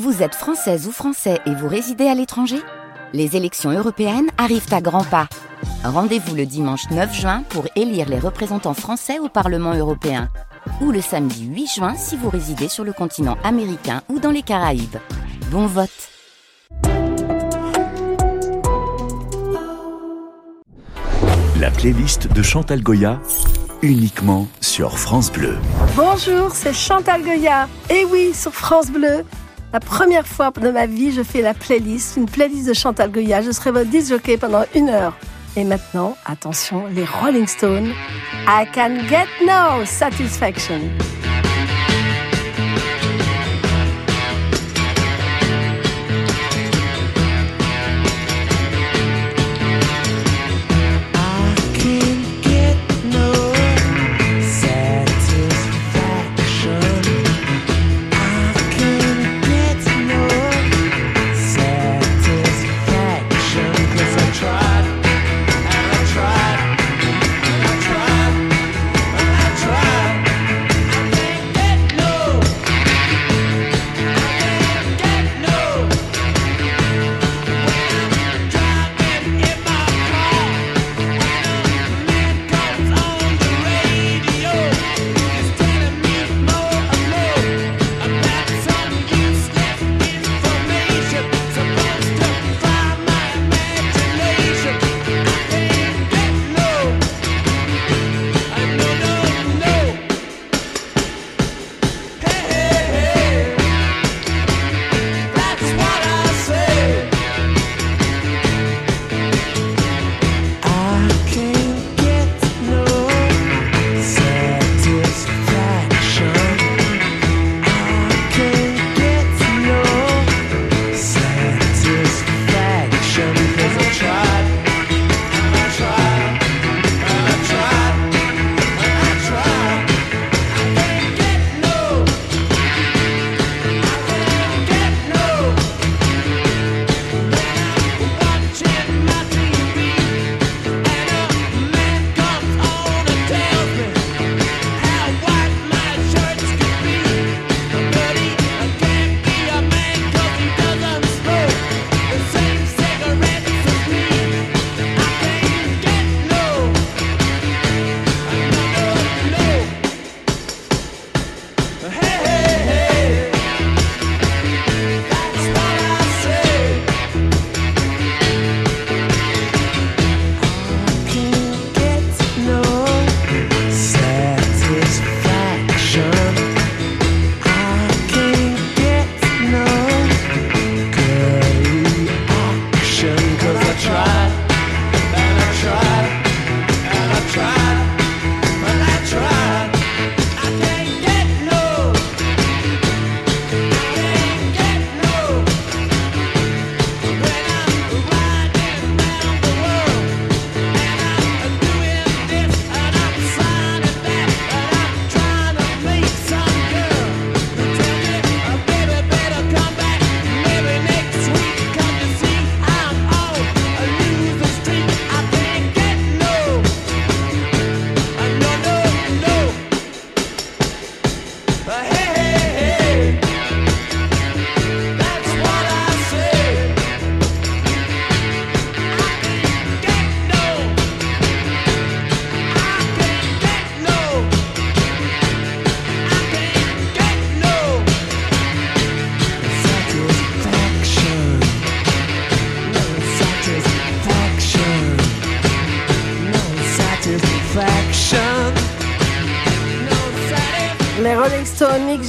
[0.00, 2.56] Vous êtes française ou français et vous résidez à l'étranger?
[3.12, 5.28] Les élections européennes arrivent à grands pas.
[5.84, 10.30] Rendez-vous le dimanche 9 juin pour élire les représentants français au Parlement européen.
[10.80, 14.40] Ou le samedi 8 juin si vous résidez sur le continent américain ou dans les
[14.40, 14.96] Caraïbes.
[15.50, 15.90] Bon vote
[21.60, 23.20] La playlist de Chantal Goya,
[23.82, 25.58] uniquement sur France Bleu.
[25.96, 27.68] Bonjour, c'est Chantal Goya.
[27.90, 29.22] Et oui, sur France Bleu,
[29.72, 33.40] la première fois de ma vie, je fais la playlist, une playlist de Chantal Goya.
[33.40, 35.16] Je serai votre disjockey pendant une heure.
[35.56, 37.92] Et maintenant, attention, les Rolling Stones.
[38.46, 40.80] I can get no satisfaction.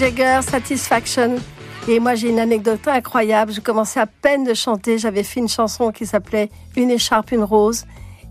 [0.03, 1.36] Jagger, Satisfaction.
[1.88, 3.53] Et moi, j'ai une anecdote incroyable.
[3.53, 4.97] Je commençais à peine de chanter.
[4.97, 7.85] J'avais fait une chanson qui s'appelait Une écharpe, une rose.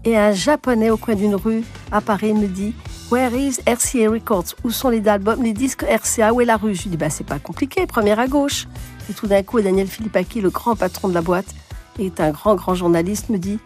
[0.05, 2.75] Et un japonais au coin d'une rue à Paris me dit
[3.11, 4.55] Where is RCA Records?
[4.65, 6.75] Où sont les albums, les disques RCA Où est la rue?
[6.75, 8.69] Je lui dis bah, C'est pas compliqué, première à gauche.
[9.09, 11.55] Et tout d'un coup, Daniel Philippaki, le grand patron de la boîte,
[11.99, 13.59] est un grand, grand journaliste, me dit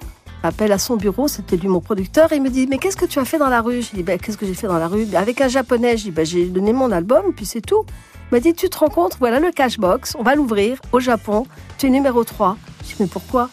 [0.46, 3.04] appelle à son bureau, c'était lui mon producteur, et il me dit Mais qu'est-ce que
[3.04, 3.82] tu as fait dans la rue?
[3.82, 5.06] Je dis bah, Qu'est-ce que j'ai fait dans la rue?
[5.14, 7.84] Avec un japonais, je dis bah, J'ai donné mon album, puis c'est tout.
[8.31, 11.46] Il m'a dit Tu te rends compte Voilà le cashbox, on va l'ouvrir au Japon,
[11.78, 12.56] tu es numéro 3.
[12.82, 13.50] Je dis Mais pourquoi?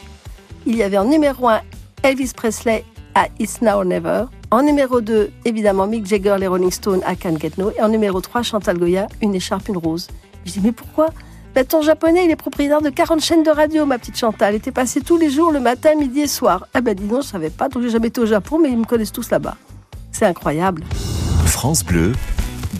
[0.66, 1.62] Il y avait en numéro 1
[2.04, 2.86] Elvis Presley
[3.16, 4.26] à It's Now or Never.
[4.52, 7.72] En numéro 2, évidemment, Mick Jagger, les Rolling Stones à Can't Get No.
[7.78, 10.08] Et en numéro 3, Chantal Goya, Une écharpe, une rose.
[10.46, 11.10] Je dis Mais pourquoi?
[11.56, 14.56] Ben, ton japonais, il est propriétaire de 40 chaînes de radio, ma petite Chantal.
[14.56, 16.66] Il était passé tous les jours, le matin, midi et soir.
[16.74, 18.78] Ah ben dis donc, je savais pas, donc j'ai jamais été au Japon, mais ils
[18.78, 19.56] me connaissent tous là-bas.
[20.12, 20.84] C'est incroyable.
[21.46, 22.14] France Bleu,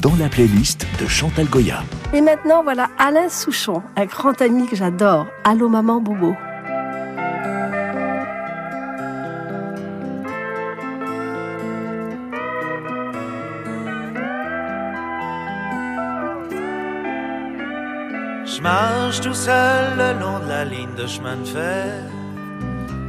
[0.02, 1.84] dans la playlist de Chantal Goya.
[2.14, 5.28] Et maintenant, voilà Alain Souchon, un grand ami que j'adore.
[5.44, 6.36] Allô maman Bobo.
[19.24, 21.94] Tout seul le long de la ligne de chemin de fer.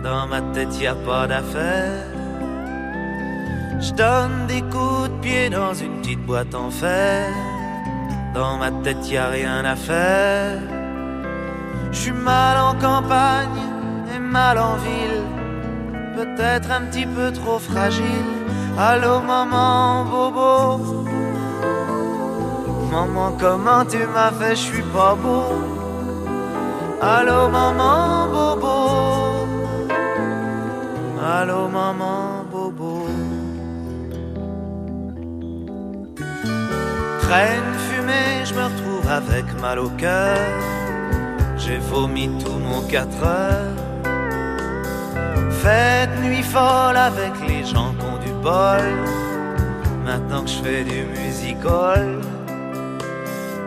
[0.04, 2.06] Dans ma tête, y a pas d'affaire.
[3.80, 7.26] Je donne des coups de pied dans une petite boîte en fer.
[8.32, 10.60] Dans ma tête, y a rien à faire.
[11.90, 13.62] Je suis mal en campagne
[14.14, 15.24] et mal en ville.
[16.14, 18.30] Peut-être un petit peu trop fragile.
[18.78, 21.04] Allô, maman, bobo.
[22.92, 25.73] Maman, comment tu m'as fait, je suis pas beau.
[27.06, 28.76] Allô, maman, bobo.
[31.22, 33.06] Allô, maman, bobo.
[37.20, 40.38] Traîne fumée, je me retrouve avec mal au cœur.
[41.58, 43.76] J'ai vomi tout mon 4 heures.
[45.62, 48.86] Fête nuit folle avec les gens qui ont du bol.
[50.06, 52.22] Maintenant que je fais du musical.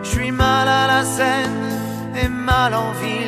[0.02, 1.68] Je suis mal à la scène
[2.20, 3.27] et mal en ville.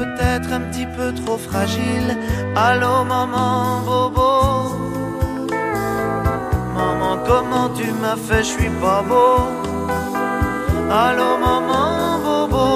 [0.00, 2.16] Peut-être un petit peu trop fragile.
[2.56, 4.30] Allô, maman, bobo.
[6.74, 9.36] Maman, comment tu m'as fait, je suis pas beau.
[10.90, 12.66] Allô, maman, bobo.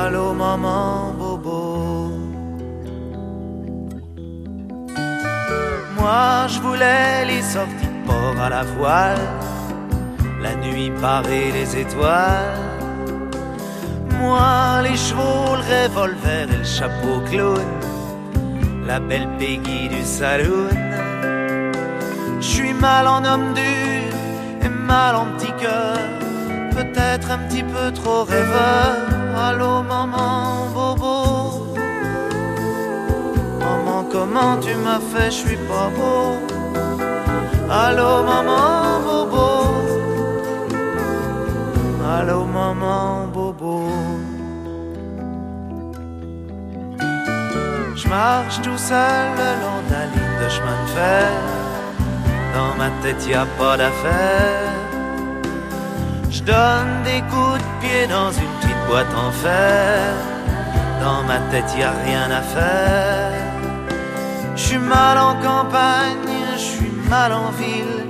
[0.00, 2.12] Allô, maman, bobo.
[5.98, 9.26] Moi, je voulais les sorties de port à la voile
[10.40, 12.67] la nuit parée les étoiles.
[14.20, 17.68] Moi, les chevaux, le revolver et le chapeau clown,
[18.86, 20.68] la belle Peggy du saloon.
[22.40, 24.12] Je suis mal en homme dur
[24.62, 25.98] et mal en petit cœur,
[26.72, 28.90] peut-être un petit peu trop rêveur.
[29.46, 31.74] Allô, maman, bobo.
[33.60, 36.38] Maman, comment tu m'as fait, je suis pas beau.
[37.70, 39.47] Allô, maman, bobo.
[42.16, 43.86] Allô maman bobo.
[47.94, 51.30] Je marche tout seul le long de la ligne de chemin de fer.
[52.54, 54.72] Dans ma tête y a pas d'affaire.
[56.30, 60.14] Je donne des coups de pied dans une petite boîte en fer.
[61.02, 63.32] Dans ma tête y a rien à faire.
[64.56, 68.00] Je suis mal en campagne, je suis mal en ville.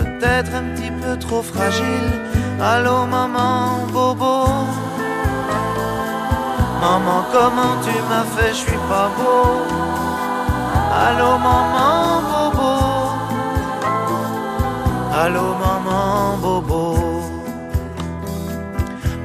[0.00, 2.25] Peut-être un petit peu trop fragile
[2.58, 4.48] Allô maman, bobo.
[6.80, 9.60] Maman, comment tu m'as fait, je suis pas beau.
[11.04, 12.72] Allô maman, bobo.
[15.22, 16.82] Allô maman, bobo.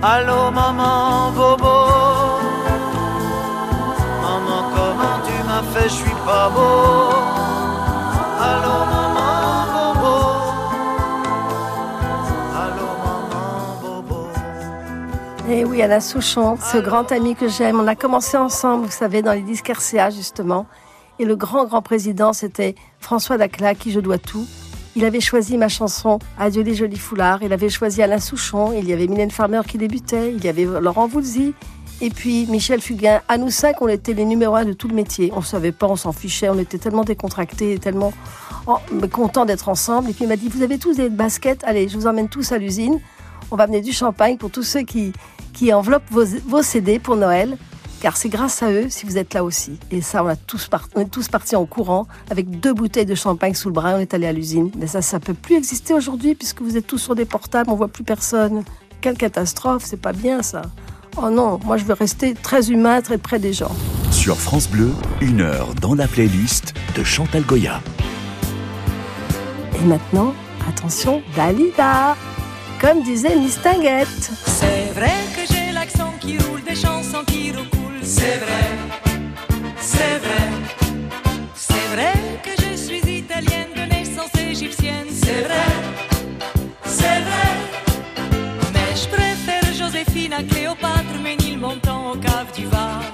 [0.04, 1.76] Allô maman, bobo.
[4.24, 7.16] Maman, comment tu m'as fait, je suis pas beau.
[8.50, 9.11] Allô maman,
[15.52, 17.78] Et oui, Alain Souchon, ce grand ami que j'aime.
[17.78, 20.66] On a commencé ensemble, vous savez, dans les disques RCA, justement.
[21.20, 24.48] Et le grand, grand président, c'était François Dacla, à qui je dois tout.
[24.96, 27.44] Il avait choisi ma chanson Adieu les jolis foulards.
[27.44, 28.72] Il avait choisi Alain Souchon.
[28.72, 30.32] Il y avait Mylène Farmer qui débutait.
[30.32, 31.54] Il y avait Laurent Voulzy.
[32.00, 33.20] Et puis Michel Fugain.
[33.28, 35.34] À nous cinq, on était les numéros un de tout le métier.
[35.36, 36.48] On savait pas, on s'en fichait.
[36.48, 38.14] On était tellement décontractés, tellement
[39.12, 40.12] contents d'être ensemble.
[40.12, 41.62] Et puis il m'a dit, vous avez tous des baskets.
[41.66, 43.02] Allez, je vous emmène tous à l'usine.
[43.54, 45.12] On va amener du champagne pour tous ceux qui,
[45.54, 47.58] qui enveloppent vos, vos CD pour Noël.
[48.02, 49.78] Car c'est grâce à eux si vous êtes là aussi.
[49.92, 53.06] Et ça, on, a tous part- on est tous partis en courant avec deux bouteilles
[53.06, 53.94] de champagne sous le bras.
[53.96, 54.72] On est allé à l'usine.
[54.76, 57.76] Mais ça, ça peut plus exister aujourd'hui puisque vous êtes tous sur des portables, on
[57.76, 58.64] voit plus personne.
[59.02, 60.64] Quelle catastrophe, c'est pas bien ça.
[61.18, 63.72] Oh non, moi je veux rester très humain, très près des gens.
[64.12, 67.82] Sur France Bleu, une heure dans la playlist de Chantal Goya.
[69.80, 70.34] Et maintenant,
[70.68, 72.16] attention, Dalida
[72.82, 74.32] Comme disait Miss Tinguette.
[74.44, 78.02] C'est vrai que j'ai l'accent qui roule, des chansons qui recoulent.
[78.02, 78.66] C'est vrai,
[79.80, 80.50] c'est vrai.
[81.54, 85.06] C'est vrai que je suis italienne de naissance égyptienne.
[85.12, 85.68] C'est vrai,
[86.86, 87.52] c'est vrai.
[88.74, 93.11] Mais je préfère Joséphine à Cléopâtre, Ménilmontant au cave du Vatican.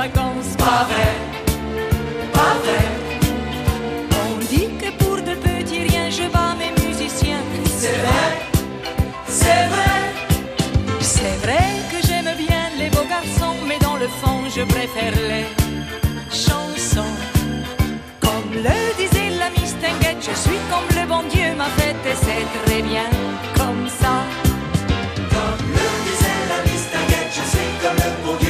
[0.00, 0.52] Vacances.
[0.56, 1.12] Pas vrai,
[2.38, 2.84] pas vrai.
[4.24, 7.44] On dit que pour de petits riens, je bats mes musiciens.
[7.80, 8.26] C'est vrai,
[9.40, 9.98] c'est vrai.
[11.14, 15.46] C'est vrai que j'aime bien les beaux garçons, mais dans le fond, je préfère les
[16.44, 17.14] chansons.
[18.24, 22.46] Comme le disait la Mistinguette, je suis comme le bon Dieu m'a fait et c'est
[22.64, 23.08] très bien
[23.58, 24.14] comme ça.
[25.34, 28.49] Comme le disait la Mistinguette, je suis comme le bon Dieu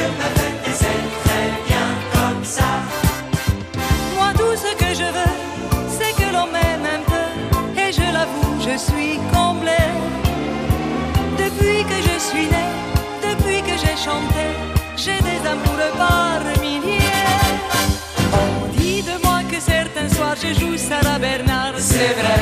[8.71, 9.83] je suis comblé.
[11.37, 12.67] Depuis que je suis né,
[13.29, 14.45] depuis que j'ai chanté,
[14.95, 17.25] j'ai des amoureux par milliers.
[18.43, 21.75] On dit de moi que certains soirs je joue Sarah Bernard.
[21.77, 22.41] C'est vrai,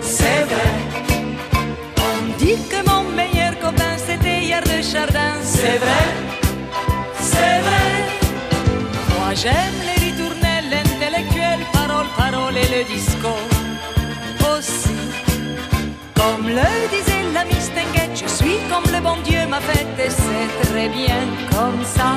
[0.00, 0.72] c'est vrai,
[2.10, 5.34] On dit que mon meilleur copain c'était hier de Chardin.
[5.42, 6.04] c'est vrai,
[7.30, 7.90] c'est vrai.
[9.14, 13.34] Moi j'aime les ritournelles, l'intellectuel, parole, parole et le disco
[14.58, 15.01] aussi.
[16.22, 20.48] Comme le disait la Mistinguette, je suis comme le bon Dieu m'a fait et c'est
[20.68, 22.10] très bien comme ça.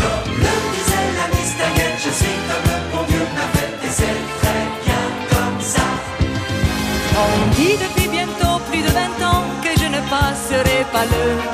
[0.00, 4.20] Comme le disait la Mistinguette, je suis comme le bon Dieu m'a fait et c'est
[4.40, 5.86] très bien comme ça.
[7.24, 11.53] On dit depuis bientôt plus de 20 ans que je ne passerai pas le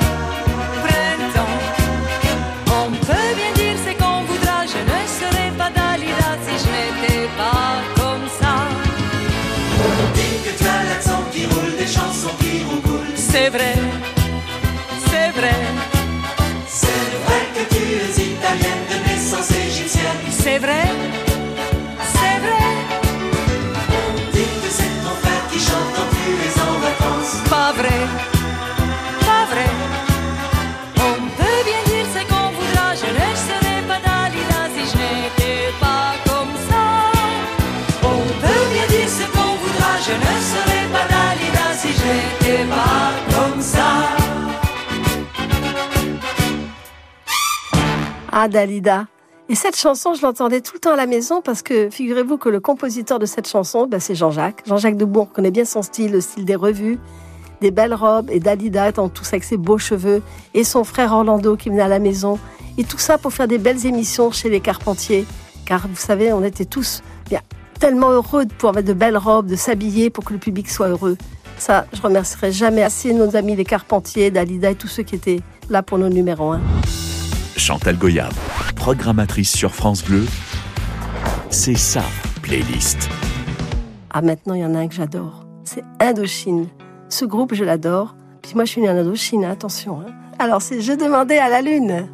[48.33, 49.07] Ah, Dalida.
[49.49, 52.47] Et cette chanson, je l'entendais tout le temps à la maison parce que figurez-vous que
[52.47, 54.63] le compositeur de cette chanson, ben, c'est Jean-Jacques.
[54.65, 56.97] Jean-Jacques Debourg connaît bien son style, le style des revues,
[57.59, 60.21] des belles robes, et Dalida étant tous avec ses beaux cheveux,
[60.53, 62.39] et son frère Orlando qui venait à la maison.
[62.77, 65.25] Et tout ça pour faire des belles émissions chez les Carpentiers.
[65.65, 67.41] Car vous savez, on était tous bien,
[67.81, 70.87] tellement heureux de pouvoir mettre de belles robes, de s'habiller pour que le public soit
[70.87, 71.17] heureux.
[71.57, 75.41] Ça, je remercierai jamais assez nos amis les Carpentiers, Dalida et tous ceux qui étaient
[75.69, 76.61] là pour nos numéros 1.
[77.57, 78.29] Chantal Goya,
[78.75, 80.25] programmatrice sur France Bleu,
[81.49, 82.03] c'est sa
[82.41, 83.09] playlist.
[84.09, 85.45] Ah, maintenant, il y en a un que j'adore.
[85.63, 86.67] C'est Indochine.
[87.09, 88.15] Ce groupe, je l'adore.
[88.41, 90.01] Puis moi, je suis en Indochine, hein, attention.
[90.01, 90.11] hein.
[90.39, 92.07] Alors, c'est Je demandais à la lune.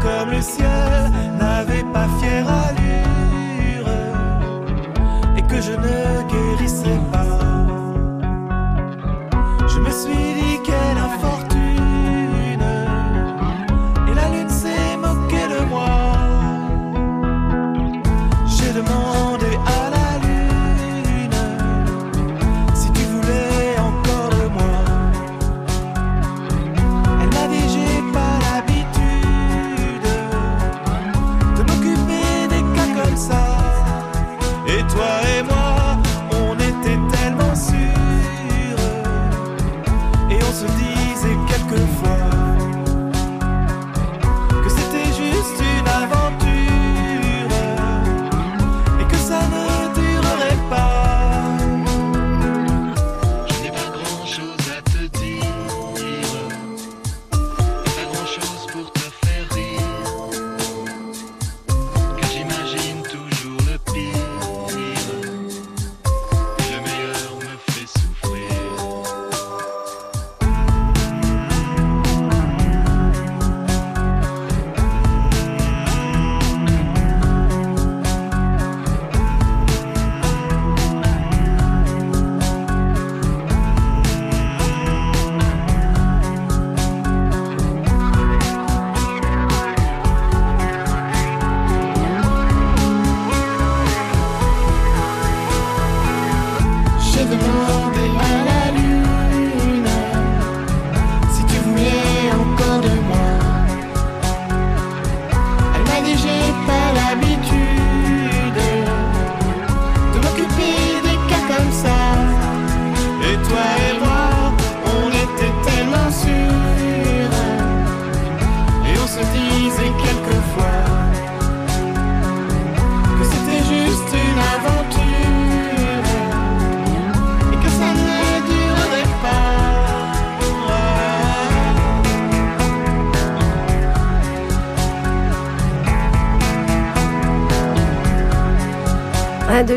[0.00, 3.88] Comme le ciel n'avait pas fière allure
[5.36, 6.41] et que je ne guérissais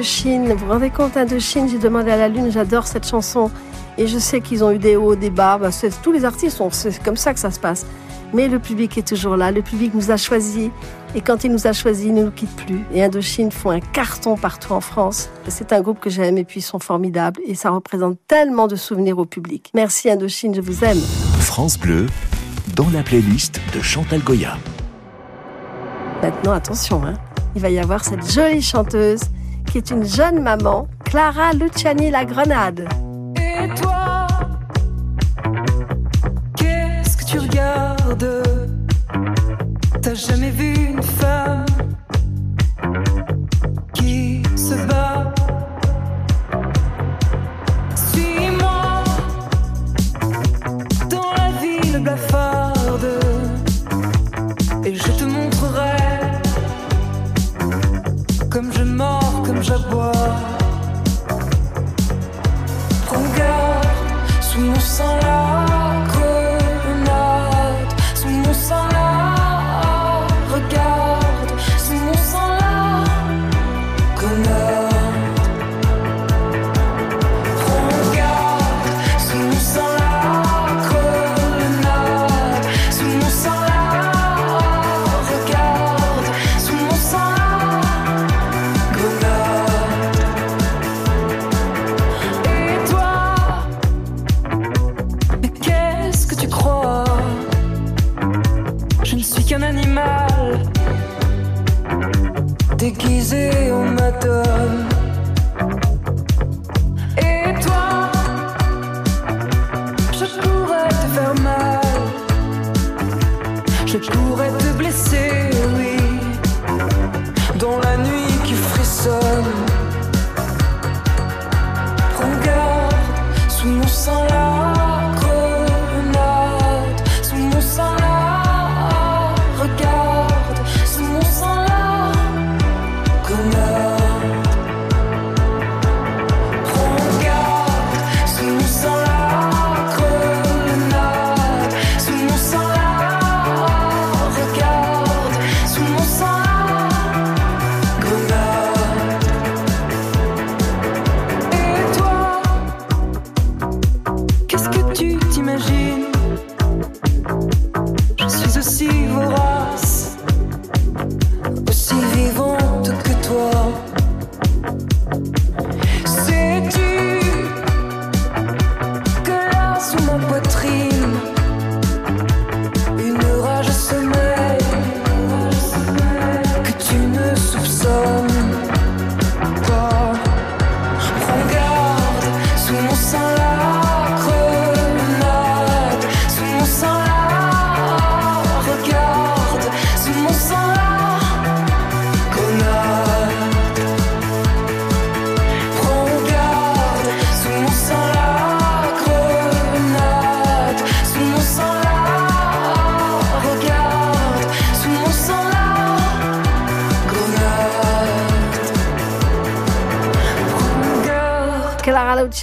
[0.05, 3.50] Indochine, vous vous rendez compte, Indochine, j'ai demandé à la Lune, j'adore cette chanson.
[3.97, 5.57] Et je sais qu'ils ont eu des hauts, des bas.
[5.57, 5.71] Bah,
[6.03, 7.88] tous les artistes, c'est comme ça que ça se passe.
[8.31, 9.50] Mais le public est toujours là.
[9.50, 10.69] Le public nous a choisis.
[11.15, 12.81] Et quand il nous a choisis, il ne nous quitte plus.
[12.93, 15.29] Et Indochine font un carton partout en France.
[15.47, 17.41] C'est un groupe que j'aime et puis ils sont formidables.
[17.47, 19.71] Et ça représente tellement de souvenirs au public.
[19.74, 21.00] Merci Indochine, je vous aime.
[21.39, 22.05] France Bleu,
[22.75, 24.55] dans la playlist de Chantal Goya.
[26.21, 27.15] Maintenant, attention, hein.
[27.55, 29.21] il va y avoir cette jolie chanteuse
[29.75, 32.88] qui est une jeune maman, Clara Luciani La Grenade.
[33.36, 34.25] Et toi,
[36.55, 38.44] qu'est-ce que tu regardes?
[40.01, 41.64] T'as jamais vu une femme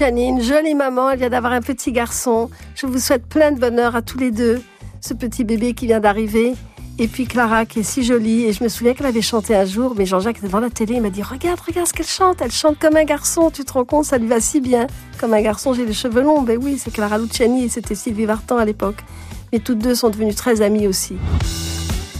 [0.05, 2.51] Une jolie maman, elle vient d'avoir un petit garçon.
[2.75, 4.61] Je vous souhaite plein de bonheur à tous les deux.
[5.01, 6.55] Ce petit bébé qui vient d'arriver.
[6.99, 8.43] Et puis Clara qui est si jolie.
[8.47, 11.03] Et je me souviens qu'elle avait chanté un jour, mais Jean-Jacques devant la télé, il
[11.03, 12.39] m'a dit Regarde, regarde ce qu'elle chante.
[12.41, 14.89] Elle chante comme un garçon, tu te rends compte, ça lui va si bien.
[15.21, 16.43] Comme un garçon, j'ai les cheveux longs.
[16.43, 19.05] Ben oui, c'est Clara Luciani et c'était Sylvie Vartan à l'époque.
[19.53, 21.15] Mais toutes deux sont devenues très amies aussi.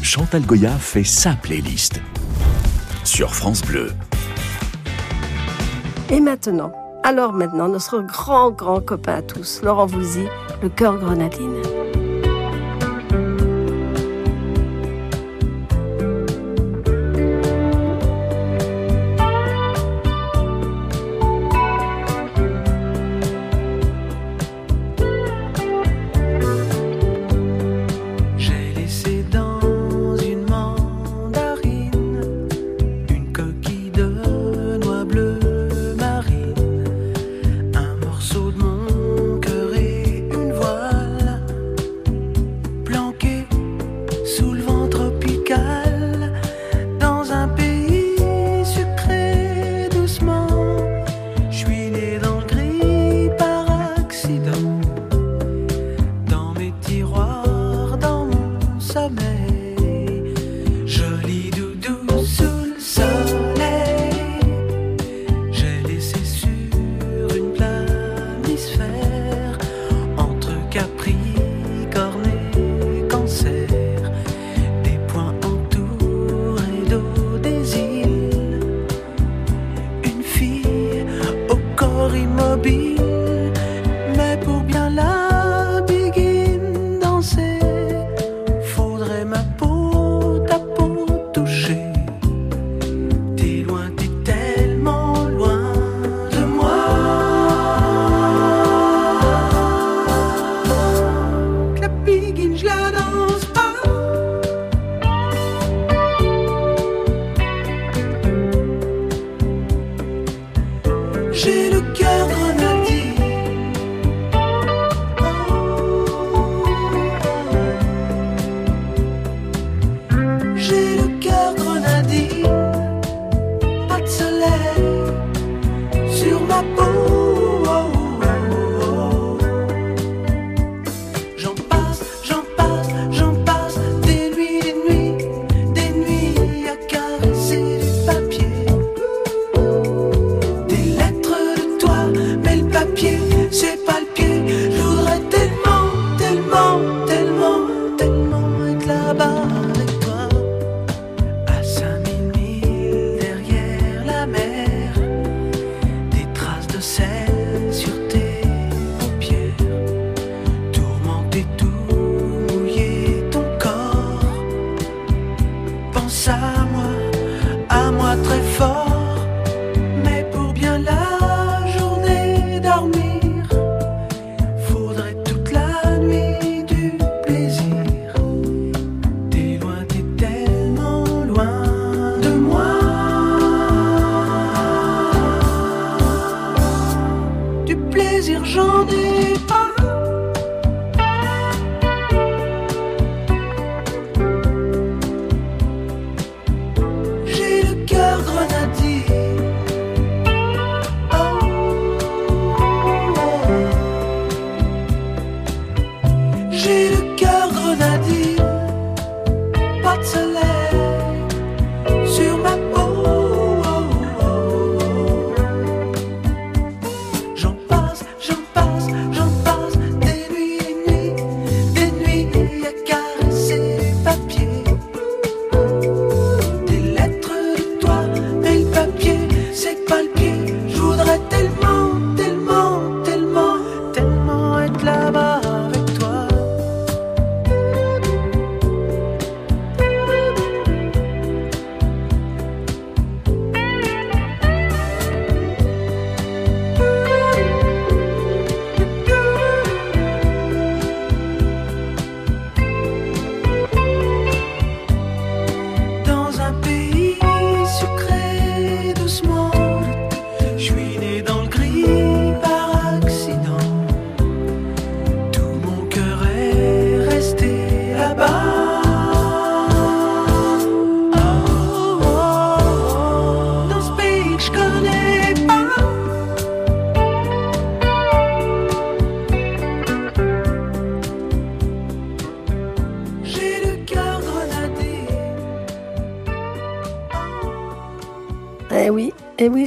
[0.03, 2.01] Chantal Goya fait sa playlist.
[3.03, 3.91] Sur France Bleu.
[6.11, 10.27] Et maintenant, alors maintenant, notre grand, grand copain à tous, Laurent Voulzy,
[10.63, 11.61] le cœur grenadine.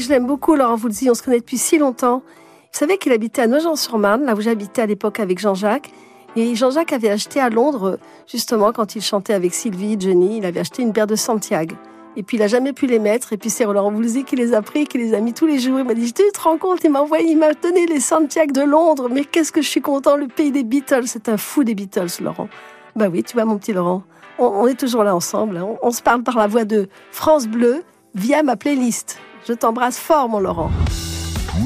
[0.06, 1.10] Je l'aime beaucoup, Laurent Voulzy.
[1.10, 2.18] On se connaît depuis si longtemps.
[2.20, 5.92] Vous savez qu'il habitait à Nogent-sur-Marne, là où j'habitais à l'époque avec Jean-Jacques.
[6.36, 10.60] Et Jean-Jacques avait acheté à Londres, justement, quand il chantait avec Sylvie, Jenny, il avait
[10.60, 11.76] acheté une paire de Santiago.
[12.18, 13.34] Et puis il a jamais pu les mettre.
[13.34, 15.60] Et puis c'est Laurent Voulzy qui les a pris, qui les a mis tous les
[15.60, 15.80] jours.
[15.80, 18.54] Il m'a dit, tu te rends compte, il m'a envoyé, il m'a donné les Santiago
[18.54, 19.10] de Londres.
[19.12, 21.08] Mais qu'est-ce que je suis content, le pays des Beatles.
[21.08, 22.48] C'est un fou des Beatles, Laurent.
[22.96, 24.04] Bah oui, tu vois, mon petit Laurent.
[24.38, 25.58] On, on est toujours là ensemble.
[25.58, 25.66] hein.
[25.82, 29.18] On, on se parle par la voix de France Bleu via ma playlist.
[29.48, 30.72] Je t'embrasse fort, mon Laurent.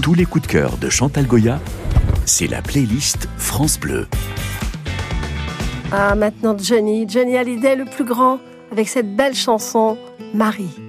[0.01, 1.59] Tous les coups de cœur de Chantal Goya,
[2.25, 4.07] c'est la playlist France Bleu.
[5.91, 8.39] Ah, maintenant Johnny, Johnny Hallyday, le plus grand,
[8.71, 9.97] avec cette belle chanson,
[10.33, 10.88] Marie.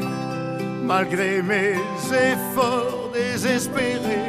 [0.93, 1.75] malgré mes
[2.31, 4.23] efforts désespéré.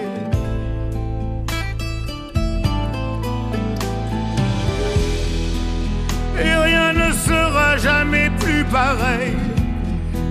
[6.44, 9.36] Et rien ne sera jamais plus pareil.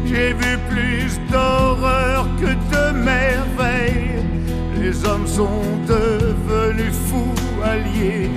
[0.05, 4.23] J'ai vu plus d'horreur que de merveilles.
[4.79, 5.65] Les hommes sont
[5.95, 7.39] devenus fous
[7.73, 8.31] alliés.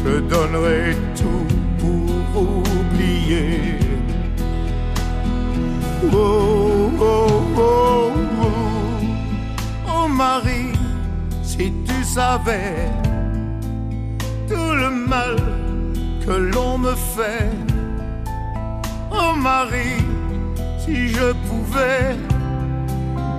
[0.00, 1.48] Je donnerai tout
[1.80, 2.42] pour
[2.80, 3.87] oublier.
[6.00, 8.52] Oh, oh, oh, oh,
[9.88, 10.72] oh Marie,
[11.42, 12.88] si tu savais
[14.48, 15.36] tout le mal
[16.24, 17.50] que l'on me fait.
[19.10, 20.04] Oh Marie,
[20.78, 22.16] si je pouvais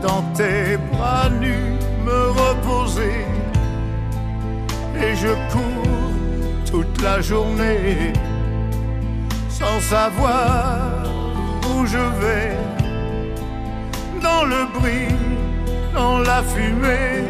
[0.01, 3.25] dans tes bras nus me reposer
[5.01, 8.13] et je cours toute la journée
[9.49, 11.08] sans savoir
[11.69, 12.57] où je vais
[14.21, 15.15] dans le bruit,
[15.93, 17.23] dans la fumée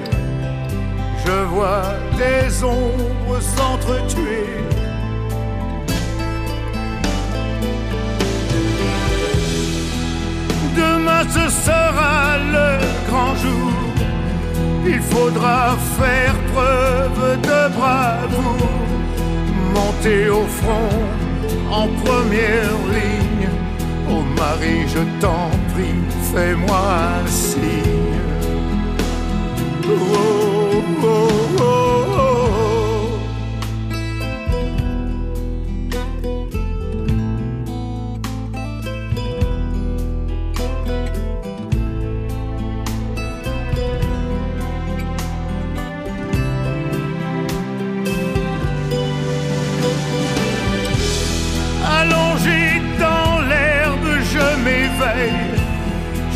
[1.26, 1.84] je vois
[2.18, 4.48] des ombres s'entretuer
[10.76, 12.70] Demain ce sera le
[13.10, 13.74] grand jour.
[14.86, 18.70] Il faudra faire preuve de bravoure,
[19.76, 20.96] monter au front
[21.70, 23.29] en première ligne.
[24.12, 26.02] Oh Marie, je t'en prie,
[26.34, 27.62] fais-moi un signe.
[29.86, 31.29] Oh, oh, oh.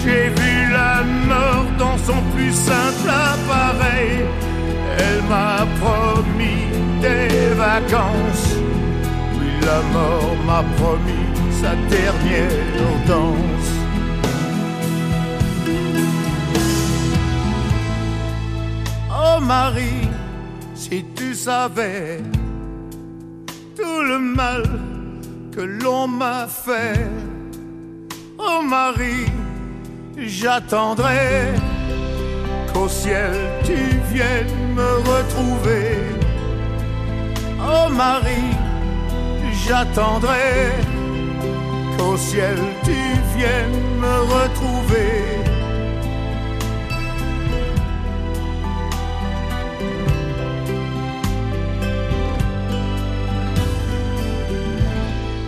[0.04, 4.26] J'ai vu la mort dans son plus simple appareil.
[4.98, 6.68] Elle m'a promis
[7.02, 8.58] des vacances.
[9.36, 11.28] Oui, la mort m'a promis
[11.62, 13.70] sa dernière danse.
[19.10, 20.10] Oh Marie,
[20.76, 22.22] si tu savais
[23.78, 24.64] tout le mal
[25.56, 27.08] que l'on m'a fait.
[28.38, 29.32] Oh Marie,
[30.28, 31.54] j'attendrai
[32.74, 33.34] qu'au ciel
[33.64, 33.76] tu
[34.14, 35.98] viennes me retrouver.
[37.60, 38.56] Oh Marie,
[39.66, 40.72] j'attendrai
[41.98, 42.98] qu'au ciel tu
[43.38, 45.44] viennes me retrouver.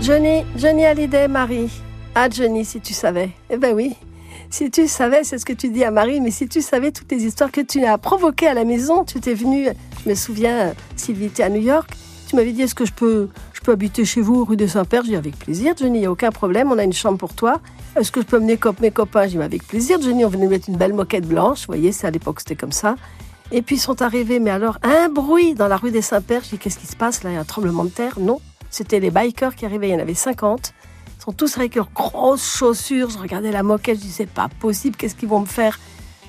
[0.01, 1.71] Johnny, Johnny Hallyday, Marie.
[2.13, 3.31] Ah, Johnny, si tu savais.
[3.49, 3.95] Eh ben oui.
[4.57, 7.11] Si tu savais, c'est ce que tu dis à Marie, mais si tu savais toutes
[7.11, 9.67] les histoires que tu as provoquées à la maison, tu t'es venu,
[10.01, 11.89] je me souviens, Sylvie était à New York,
[12.29, 15.03] tu m'avais dit, est-ce que je peux, je peux habiter chez vous, rue des Saint-Père
[15.03, 17.33] J'ai dit, avec plaisir, Johnny, il n'y a aucun problème, on a une chambre pour
[17.33, 17.59] toi.
[17.97, 19.23] Est-ce que je peux mener mes copains?
[19.27, 22.07] J'ai dit, avec plaisir, Johnny, on venait mettre une belle moquette blanche, vous voyez, c'est
[22.07, 22.95] à l'époque, c'était comme ça.
[23.51, 26.43] Et puis ils sont arrivés, mais alors, un bruit dans la rue des Saint-Père.
[26.45, 27.31] J'ai dit, qu'est-ce qui se passe là?
[27.31, 28.21] Il y a un tremblement de terre?
[28.21, 28.39] Non,
[28.69, 30.73] c'était les bikers qui arrivaient, il y en avait 50.
[31.25, 33.09] Sont tous avec leurs grosses chaussures.
[33.09, 35.79] Je regardais la moquette, je disais, pas possible, qu'est-ce qu'ils vont me faire?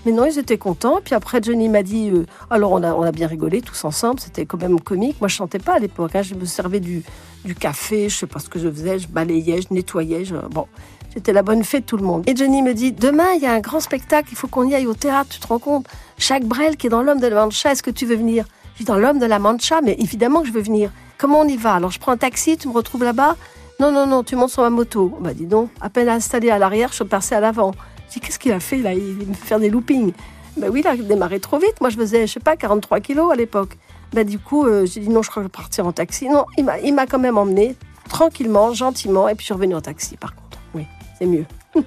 [0.06, 1.00] Mais non, ils étaient contents.
[1.04, 4.20] Puis après, Johnny m'a dit, euh, alors on a, on a bien rigolé tous ensemble,
[4.20, 5.20] c'était quand même comique.
[5.20, 6.22] Moi, je chantais pas à l'époque, hein.
[6.22, 7.02] je me servais du,
[7.44, 10.66] du café, je sais pas ce que je faisais, je balayais, je nettoyais, je- bon.
[11.12, 12.22] J'étais la bonne fée de tout le monde.
[12.26, 14.74] Et Johnny me dit, demain, il y a un grand spectacle, il faut qu'on y
[14.74, 15.86] aille au théâtre, tu te rends compte?
[16.16, 18.46] Jacques Brel qui est dans L'homme de la Mancha, est-ce que tu veux venir?
[18.74, 20.90] Je dis, dans L'homme de la Mancha, mais évidemment que je veux venir.
[21.18, 21.74] Comment on y va?
[21.74, 23.36] Alors je prends un taxi, tu me retrouves là-bas?
[23.78, 25.16] Non, non, non, tu montes sur ma moto.
[25.20, 27.72] Bah dis donc, à peine installé à l'arrière, je suis passé à l'avant.
[28.10, 28.94] Dis, qu'est-ce qu'il a fait là?
[28.94, 30.12] Il me faire des loopings.
[30.56, 31.80] Ben oui, il a démarré trop vite.
[31.80, 33.76] Moi, je faisais, je sais pas, 43 kilos à l'époque.
[34.12, 36.28] Ben du coup, euh, j'ai dit non, je crois que je vais partir en taxi.
[36.28, 37.76] Non, il m'a, quand même emmené
[38.08, 40.16] tranquillement, gentiment, et puis je suis revenue en taxi.
[40.16, 40.86] Par contre, oui,
[41.18, 41.44] c'est mieux.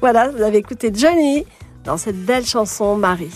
[0.00, 1.46] voilà, vous avez écouté Johnny
[1.84, 3.30] dans cette belle chanson Marie.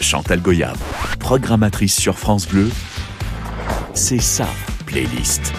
[0.00, 0.78] Chantal Goyave,
[1.18, 2.70] programmatrice sur France Bleu,
[3.94, 4.46] c'est sa
[4.86, 5.52] playlist.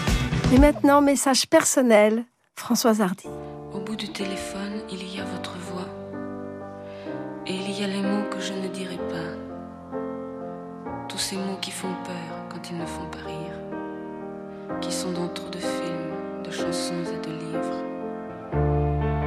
[0.53, 2.23] Et maintenant, message personnel,
[2.55, 3.27] Françoise Hardy.
[3.73, 5.89] Au bout du téléphone, il y a votre voix.
[7.45, 9.97] Et il y a les mots que je ne dirai pas.
[11.09, 14.79] Tous ces mots qui font peur quand ils ne font pas rire.
[14.79, 17.83] Qui sont dans trop de films, de chansons et de livres.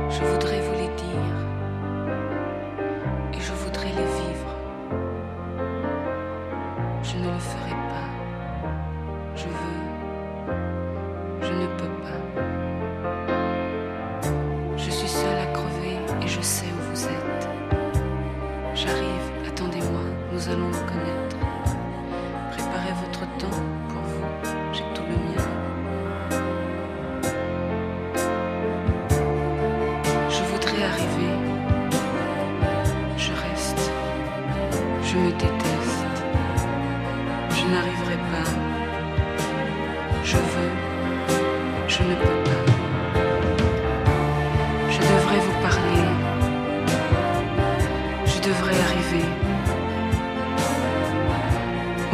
[0.08, 0.79] Je voudrais vous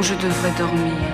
[0.08, 1.08] je devrais dormir.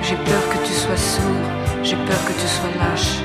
[0.00, 1.48] J'ai peur que tu sois sourd,
[1.82, 3.16] j'ai peur que tu sois lâche.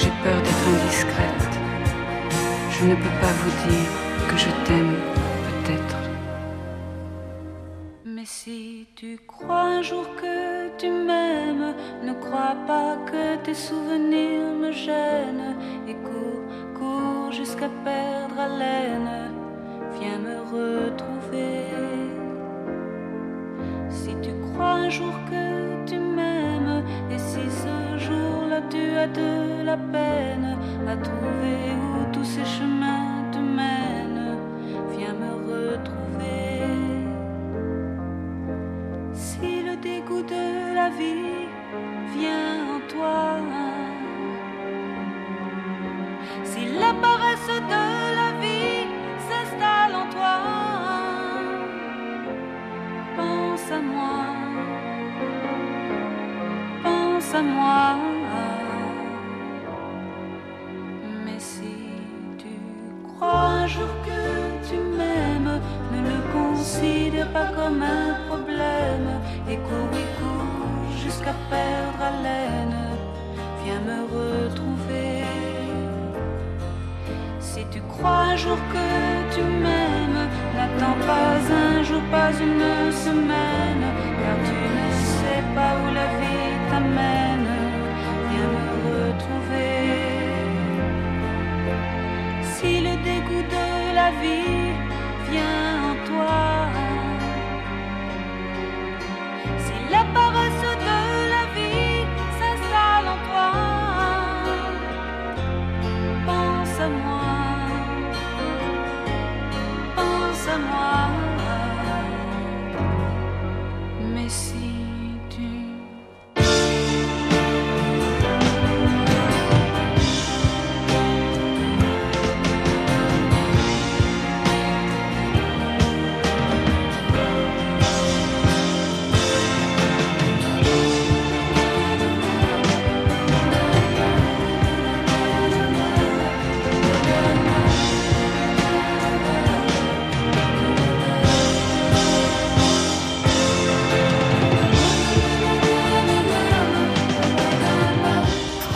[0.00, 1.44] J'ai peur d'être indiscrète.
[2.70, 3.92] Je ne peux pas vous dire
[4.28, 4.96] que je t'aime,
[5.46, 5.98] peut-être.
[8.06, 14.09] Mais si tu crois un jour que tu m'aimes, ne crois pas que tes souvenirs
[43.00, 43.29] vient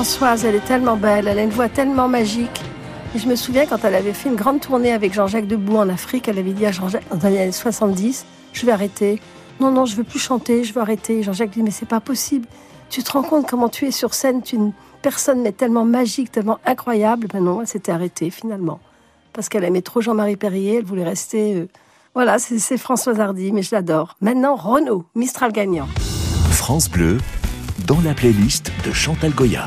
[0.04, 2.60] Françoise, elle est tellement belle, elle a une voix tellement magique.
[3.16, 5.88] Et je me souviens quand elle avait fait une grande tournée avec Jean-Jacques Debout en
[5.88, 9.18] Afrique, elle avait dit à Jean-Jacques, dans les années 70, je vais arrêter.
[9.60, 11.22] Non, non, je veux plus chanter, je veux arrêter.
[11.22, 12.46] Jean-Jacques dit, mais c'est pas possible.
[12.90, 15.86] Tu te rends compte comment tu es sur scène, tu es une personne mais tellement
[15.86, 17.26] magique, tellement incroyable.
[17.32, 18.80] Ben non, elle s'était arrêtée finalement.
[19.32, 21.54] Parce qu'elle aimait trop Jean-Marie Perrier, elle voulait rester...
[21.54, 21.68] euh,
[22.14, 24.18] Voilà, c'est Françoise Hardy, mais je l'adore.
[24.20, 25.88] Maintenant, Renaud, Mistral gagnant.
[26.50, 27.16] France Bleu,
[27.86, 29.66] dans la playlist de Chantal Goya.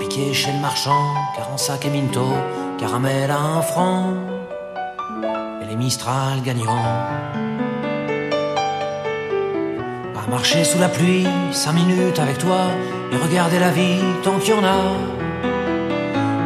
[0.00, 2.24] Compliqué chez le marchand, car en sac et minto,
[2.78, 4.14] caramel à un franc,
[5.60, 6.86] et les Mistral gagnants.
[10.16, 12.60] À marcher sous la pluie, cinq minutes avec toi,
[13.12, 14.80] et regarder la vie tant qu'il y en a.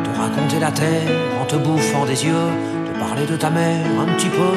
[0.02, 2.50] Te raconter la terre en te bouffant des yeux,
[2.86, 4.56] te parler de ta mère un petit peu,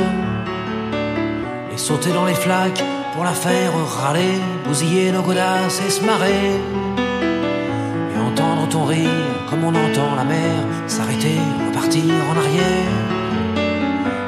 [1.72, 2.84] et sauter dans les flaques
[3.14, 7.07] pour la faire râler, bousiller nos godasses et se marrer
[8.76, 12.94] rire comme on entend la mer s'arrêter, repartir en arrière.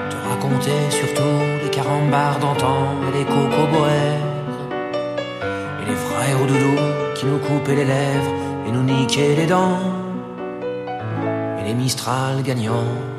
[0.09, 4.27] Te raconter surtout les carambars d'antan et les cocoboères.
[5.81, 6.75] Et les frères au doudou
[7.15, 8.31] qui nous coupaient les lèvres
[8.67, 9.79] et nous niquaient les dents.
[11.59, 13.18] Et les Mistral gagnants.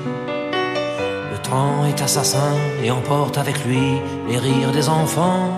[1.85, 5.49] est assassin et emporte avec lui les rires des enfants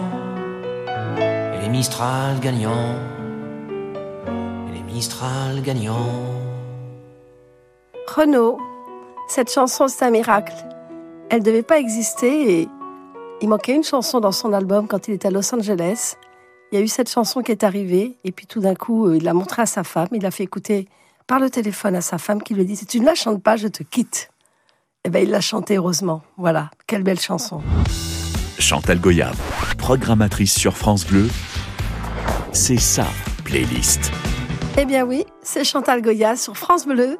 [0.88, 2.96] et les Mistral gagnants.
[4.70, 6.24] Et les Mistral gagnants.
[8.08, 8.58] Renaud,
[9.28, 10.54] cette chanson c'est un miracle.
[11.30, 12.70] Elle ne devait pas exister et
[13.42, 16.16] il manquait une chanson dans son album quand il était à Los Angeles.
[16.72, 19.18] Il y a eu cette chanson qui est arrivée et puis tout d'un coup euh,
[19.18, 20.08] il l'a montrée à sa femme.
[20.12, 20.88] Il l'a fait écouter
[21.28, 23.58] par le téléphone à sa femme qui lui dit si tu ne la chantes pas
[23.58, 24.33] je te quitte.
[25.06, 26.22] Eh ben il l'a chantée heureusement.
[26.38, 27.62] Voilà, quelle belle chanson.
[28.58, 29.34] Chantal Goya,
[29.78, 31.30] programmatrice sur France Bleu,
[32.54, 33.06] c'est sa
[33.44, 34.12] playlist.
[34.78, 37.18] Eh bien oui, c'est Chantal Goya sur France Bleu.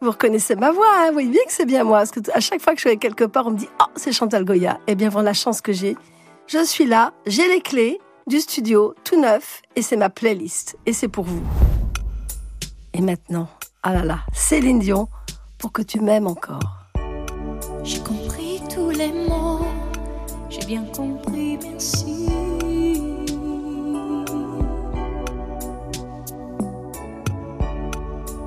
[0.00, 1.98] Vous reconnaissez ma voix, hein vous voyez bien que c'est bien moi.
[1.98, 4.12] Parce que à chaque fois que je suis quelque part, on me dit «Oh, c'est
[4.12, 4.80] Chantal Goya».
[4.86, 5.98] Eh bien, voilà la chance que j'ai.
[6.46, 10.78] Je suis là, j'ai les clés du studio, tout neuf, et c'est ma playlist.
[10.86, 11.42] Et c'est pour vous.
[12.94, 13.48] Et maintenant,
[13.82, 15.08] ah là là, Céline Dion,
[15.58, 16.79] pour que tu m'aimes encore.
[17.92, 19.66] J'ai compris tous les mots,
[20.48, 22.28] j'ai bien compris, merci.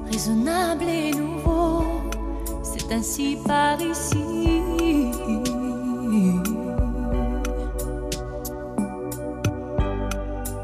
[0.10, 1.84] Raisonnable et nouveau,
[2.64, 4.62] c'est ainsi par ici.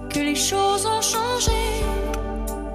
[0.09, 1.83] Que les choses ont changé,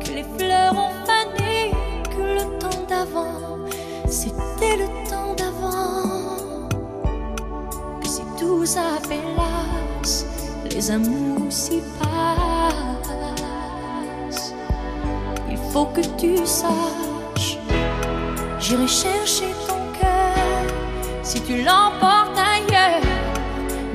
[0.04, 1.70] que les fleurs ont fané,
[2.14, 3.56] que le temps d'avant,
[4.06, 5.03] c'était le temps
[10.70, 12.94] les amours s'y passent.
[15.50, 17.58] Il faut que tu saches,
[18.58, 20.64] j'irai chercher ton cœur
[21.22, 23.02] si tu l'emportes ailleurs,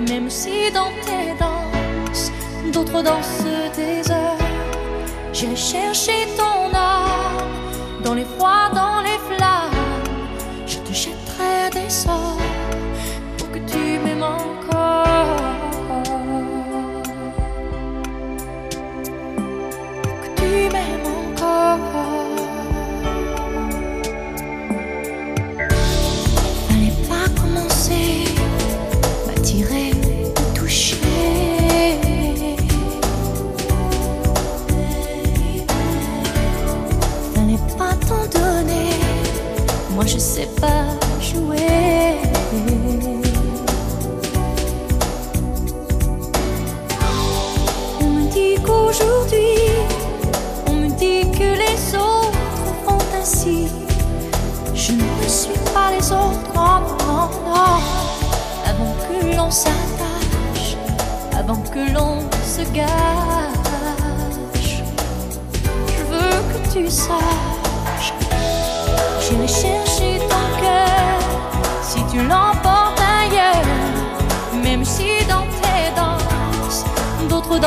[0.08, 2.32] même si dans tes danses,
[2.72, 3.44] d'autres dansent
[3.76, 4.38] des heures.
[5.34, 6.59] J'irai chercher ton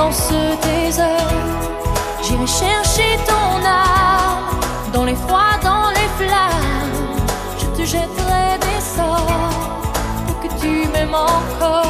[0.02, 1.62] dansent tes heures.
[2.24, 4.60] J'irai chercher ton âme
[4.92, 7.26] dans les froids, dans les flammes.
[7.60, 9.50] Je te jetterai des sorts
[10.26, 11.81] pour que tu m'aimes encore.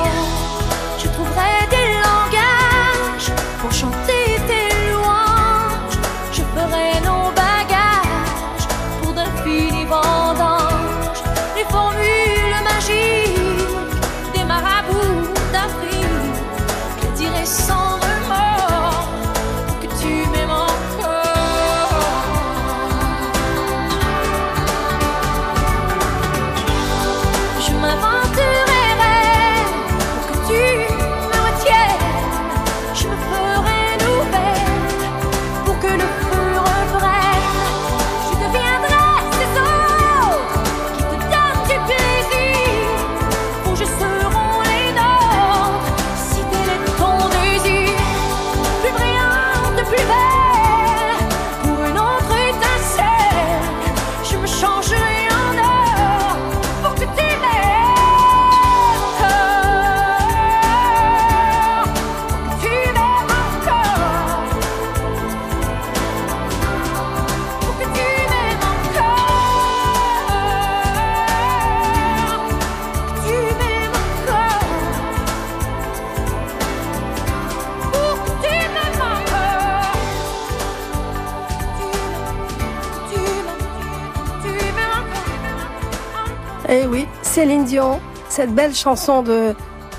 [88.32, 89.54] Cette belle chanson de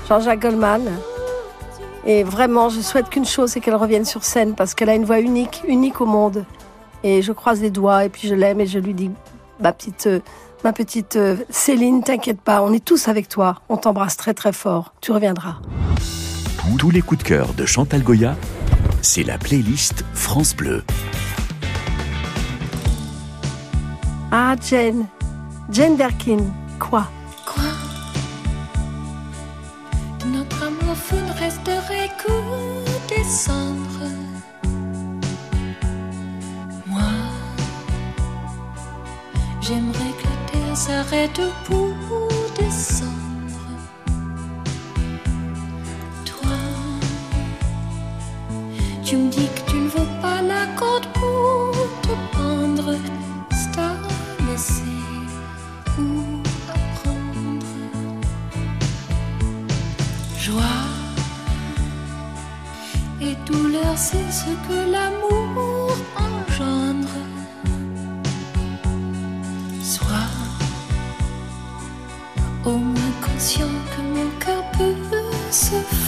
[0.08, 0.82] Jean-Jacques Goldman.
[2.04, 5.04] Et vraiment, je souhaite qu'une chose, c'est qu'elle revienne sur scène parce qu'elle a une
[5.04, 6.44] voix unique, unique au monde.
[7.04, 9.10] Et je croise les doigts et puis je l'aime et je lui dis,
[9.60, 10.08] ma petite,
[10.64, 11.16] ma petite
[11.48, 13.60] Céline, t'inquiète pas, on est tous avec toi.
[13.68, 14.94] On t'embrasse très très fort.
[15.00, 15.58] Tu reviendras.
[16.76, 18.34] Tous les coups de cœur de Chantal Goya,
[19.00, 20.82] c'est la playlist France Bleu.
[24.32, 25.06] Ah, Jane.
[25.70, 26.38] Jane Birkin.
[26.80, 27.06] Quoi?
[31.06, 32.34] Fou ne resterait que
[33.10, 34.10] des cendres.
[36.86, 37.12] Moi,
[39.60, 41.88] j'aimerais que la terre s'arrête pour
[42.58, 43.66] descendre.
[46.24, 46.58] Toi,
[49.04, 51.73] tu me dis que tu ne veux pas la corde pour
[63.24, 67.16] et douleur, c'est ce que l'amour engendre.
[69.82, 70.30] Sois
[72.64, 74.96] au moins conscient que mon cœur peut
[75.50, 76.03] se.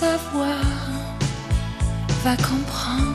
[0.00, 0.62] Savoir,
[2.22, 3.07] va comprendre.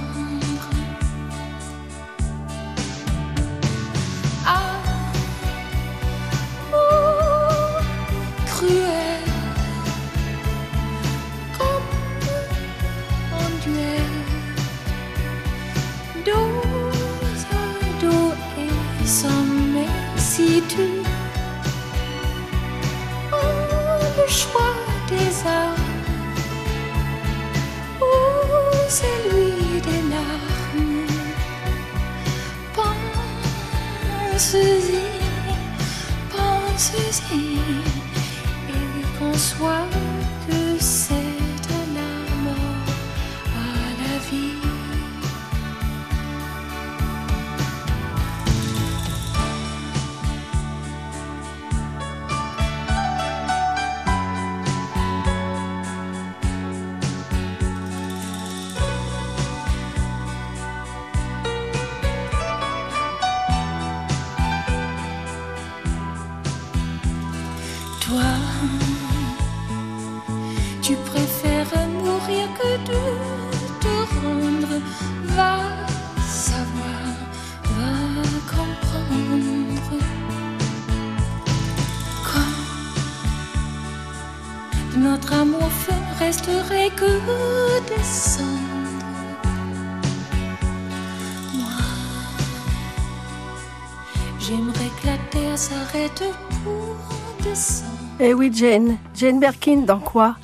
[94.43, 96.23] J'aimerais que la terre s'arrête
[96.63, 97.91] pour descendre.
[98.19, 98.97] Eh oui, Jane.
[99.15, 100.35] Jane Birkin, dans quoi?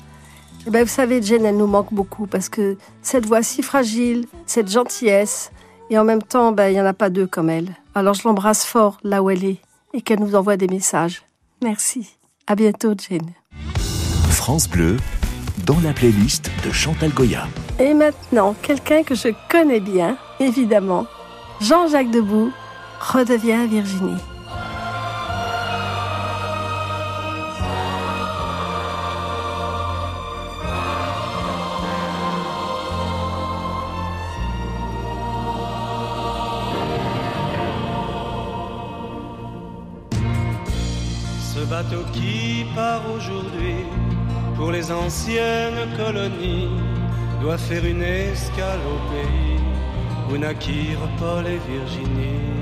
[0.66, 4.26] Eh ben, Vous savez, Jane, elle nous manque beaucoup parce que cette voix si fragile,
[4.46, 5.52] cette gentillesse,
[5.90, 7.76] et en même temps, ben, il n'y en a pas deux comme elle.
[7.94, 9.60] Alors je l'embrasse fort là où elle est
[9.92, 11.22] et qu'elle nous envoie des messages.
[11.62, 12.16] Merci.
[12.46, 13.32] À bientôt, Jane.
[14.30, 14.96] France Bleu,
[15.66, 17.46] dans la playlist de Chantal Goya.
[17.78, 21.06] Et maintenant, quelqu'un que je connais bien, évidemment,
[21.60, 22.52] Jean-Jacques Debout,
[23.00, 24.20] redevient Virginie.
[41.40, 43.74] Ce bateau qui part aujourd'hui
[44.56, 46.68] pour les anciennes colonies
[47.40, 49.58] doit faire une escale au pays
[50.30, 52.59] où naquirent Paul et Virginie.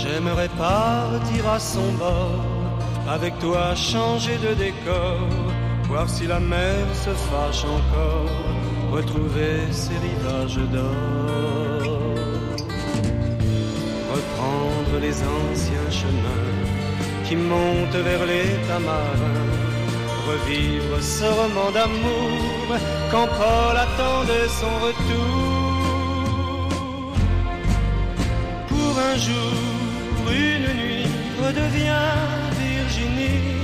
[0.00, 2.44] J'aimerais partir à son bord,
[3.08, 5.28] avec toi changer de décor,
[5.88, 8.30] voir si la mer se fâche encore,
[8.92, 11.98] retrouver ses rivages d'or
[14.18, 16.54] reprendre les anciens chemins
[17.26, 19.52] qui montent vers les tamarins,
[20.30, 22.66] revivre ce roman d'amour
[23.10, 25.38] quand Paul attendait son retour.
[28.68, 29.67] Pour un jour,
[30.32, 31.06] une nuit,
[31.44, 32.16] redevient
[32.58, 33.58] Virginie,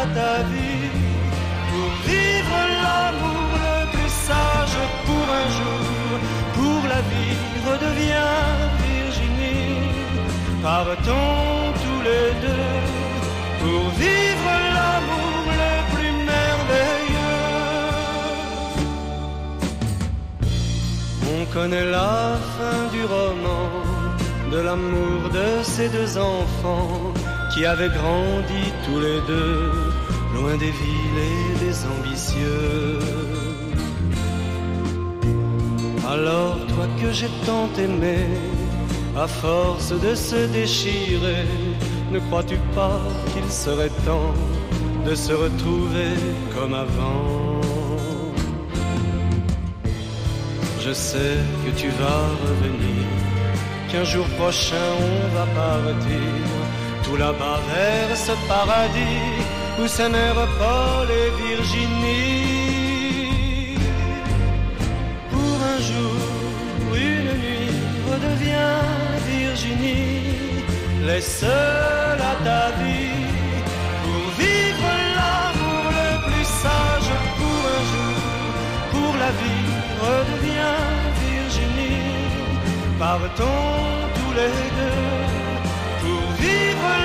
[0.00, 0.90] à ta vie,
[1.70, 5.84] pour vivre l'amour le plus sage pour un jour,
[6.56, 7.36] pour la vie,
[7.70, 8.42] redevient
[8.86, 9.82] Virginie.
[10.62, 13.02] Partons tous les deux
[13.62, 17.42] pour vivre l'amour le plus merveilleux.
[21.34, 23.41] On connaît la fin du roman,
[24.52, 27.12] de l'amour de ces deux enfants
[27.52, 29.72] qui avaient grandi tous les deux,
[30.34, 32.98] loin des villes et des ambitieux.
[36.06, 38.20] Alors toi que j'ai tant aimé,
[39.16, 41.46] à force de se déchirer,
[42.10, 43.00] ne crois-tu pas
[43.32, 44.34] qu'il serait temps
[45.06, 46.12] de se retrouver
[46.54, 47.60] comme avant?
[50.84, 53.06] Je sais que tu vas revenir,
[53.92, 56.48] qu'un jour prochain on va partir,
[57.04, 59.28] tout là-bas vers ce paradis
[59.78, 62.62] où s'aimèrent Paul et Virginie.
[65.32, 66.20] Pour un jour,
[66.94, 67.74] une nuit,
[68.10, 68.80] redevient
[69.28, 70.64] Virginie,
[72.30, 73.26] à ta vie,
[74.04, 77.12] pour vivre l'amour le plus sage.
[77.38, 78.18] Pour un jour,
[78.92, 79.68] pour la vie,
[80.06, 81.01] redevient
[83.02, 85.02] partons tous les deux,
[86.02, 87.01] pour vivre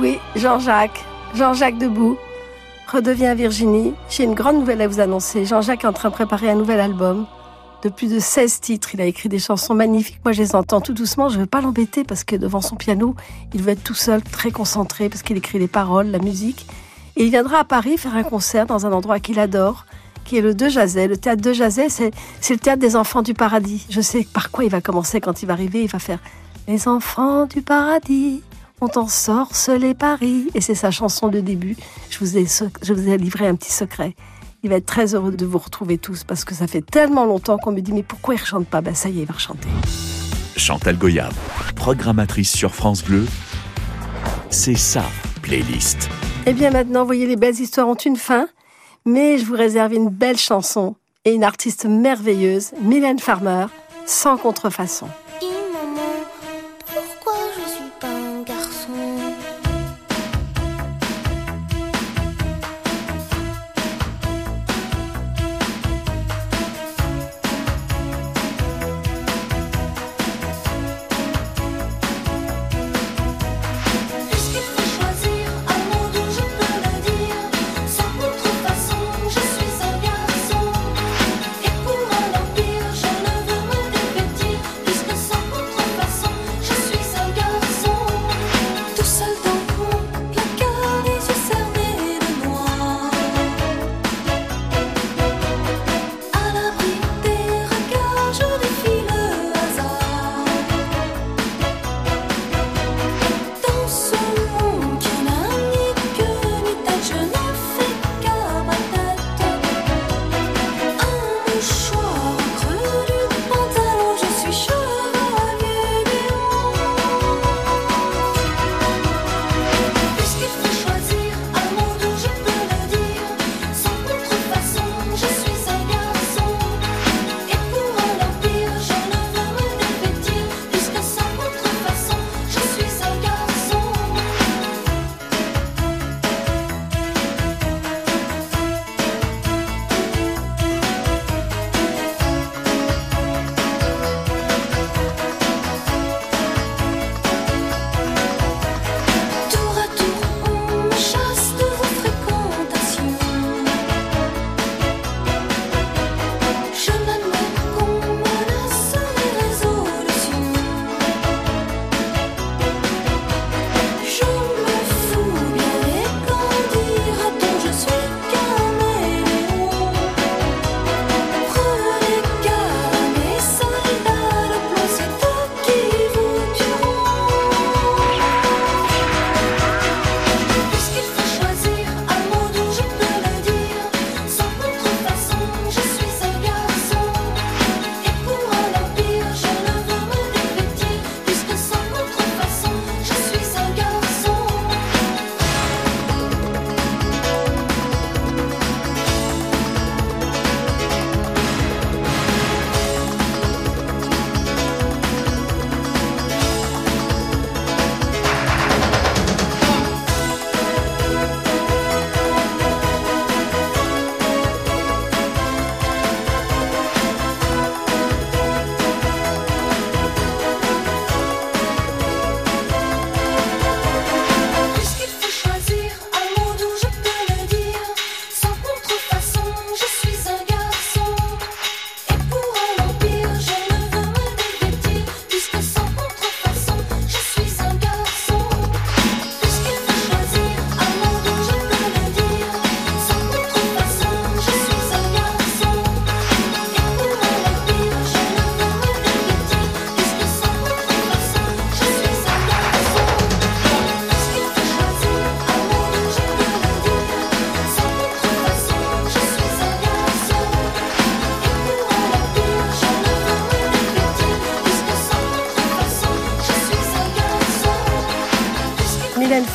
[0.00, 2.16] oui, Jean-Jacques, Jean-Jacques Debout,
[2.90, 3.92] redevient Virginie.
[4.08, 5.44] J'ai une grande nouvelle à vous annoncer.
[5.44, 7.26] Jean-Jacques est en train de préparer un nouvel album
[7.82, 8.94] de plus de 16 titres.
[8.94, 10.20] Il a écrit des chansons magnifiques.
[10.24, 11.28] Moi, je les entends tout doucement.
[11.28, 13.14] Je ne veux pas l'embêter parce que devant son piano,
[13.52, 16.66] il veut être tout seul, très concentré parce qu'il écrit les paroles, la musique.
[17.16, 19.84] Et il viendra à Paris faire un concert dans un endroit qu'il adore,
[20.24, 21.08] qui est le De Jazet.
[21.08, 22.12] Le théâtre De Jazet, c'est
[22.54, 23.86] le théâtre des enfants du paradis.
[23.90, 25.82] Je sais par quoi il va commencer quand il va arriver.
[25.82, 26.20] Il va faire
[26.68, 28.42] Les enfants du paradis.
[28.82, 30.48] On t'en sorce les paris.
[30.54, 31.76] Et c'est sa chanson de début.
[32.08, 32.46] Je vous ai,
[32.82, 34.14] je vous ai livré un petit secret.
[34.62, 37.58] Il va être très heureux de vous retrouver tous parce que ça fait tellement longtemps
[37.58, 38.80] qu'on me dit mais pourquoi il ne chante pas?
[38.80, 39.68] Ben ça y est, il va chanter.
[40.56, 41.34] Chantal Goyave,
[41.76, 43.26] programmatrice sur France Bleu,
[44.50, 45.04] c'est sa
[45.40, 46.10] playlist.
[46.46, 48.48] Eh bien maintenant, vous voyez, les belles histoires ont une fin,
[49.06, 53.66] mais je vous réserve une belle chanson et une artiste merveilleuse, Mylène Farmer,
[54.04, 55.06] sans contrefaçon.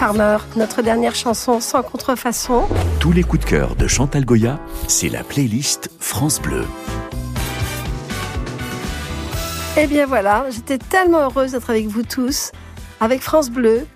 [0.06, 2.68] Farmer, notre dernière chanson sans contrefaçon.
[3.00, 6.64] Tous les coups de cœur de Chantal Goya, c'est la playlist France Bleu.
[9.80, 12.52] Eh bien voilà, j'étais tellement heureuse d'être avec vous tous,
[13.00, 13.88] avec France Bleu,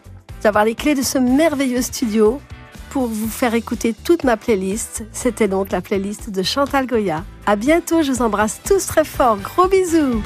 [0.41, 2.41] d'avoir les clés de ce merveilleux studio
[2.89, 5.03] pour vous faire écouter toute ma playlist.
[5.11, 7.23] C'était donc la playlist de Chantal Goya.
[7.45, 9.37] À bientôt, je vous embrasse tous très fort.
[9.37, 10.23] Gros bisous.